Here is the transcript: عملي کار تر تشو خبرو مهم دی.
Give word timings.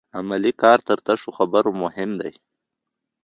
عملي 0.19 0.53
کار 0.61 0.79
تر 0.87 0.97
تشو 1.05 1.29
خبرو 1.37 1.71
مهم 1.83 2.11
دی. 2.21 2.31